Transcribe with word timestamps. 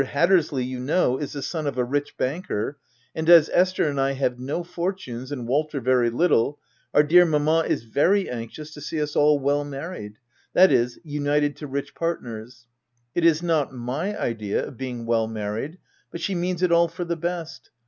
Hat 0.03 0.29
tersley, 0.29 0.65
you 0.65 0.79
know, 0.79 1.19
is 1.19 1.33
the 1.33 1.43
son 1.43 1.67
of 1.67 1.77
a 1.77 1.83
rich 1.83 2.17
banker, 2.17 2.79
and 3.13 3.29
as 3.29 3.51
Esther 3.53 3.87
and 3.87 4.01
I 4.01 4.13
have 4.13 4.39
no 4.39 4.63
fortunes 4.63 5.31
and 5.31 5.47
Wal 5.47 5.65
ter 5.67 5.79
very 5.79 6.09
little, 6.09 6.57
our 6.91 7.03
dear 7.03 7.23
mamma 7.23 7.65
is 7.67 7.83
very 7.83 8.27
anxious 8.27 8.73
to 8.73 8.81
see 8.81 8.99
us 8.99 9.15
all 9.15 9.37
well 9.37 9.63
married, 9.63 10.13
that 10.53 10.71
is, 10.71 10.97
united 11.03 11.55
to 11.57 11.67
rich 11.67 11.93
partners— 11.93 12.65
it 13.13 13.23
is 13.23 13.43
not 13.43 13.75
my 13.75 14.19
idea 14.19 14.65
of 14.65 14.75
being 14.75 15.05
well 15.05 15.27
married, 15.27 15.77
but 16.09 16.19
she 16.19 16.33
means 16.33 16.63
it 16.63 16.71
all 16.71 16.87
for 16.87 17.05
the 17.05 17.15
best. 17.15 17.69